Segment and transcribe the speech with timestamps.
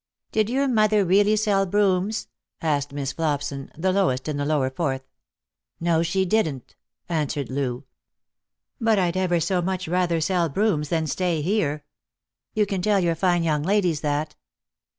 [0.31, 2.25] "Did your mother really sell brooms?"
[2.63, 5.03] asked Miss Flopson, the lowest in the lower fourth."
[5.83, 6.75] Xo, she didn't,"
[7.07, 7.83] answered Loo;
[8.79, 11.85] "but I'd ever so much rather sell brooms than stay here.
[12.55, 14.33] You can tell your fine young ladies that."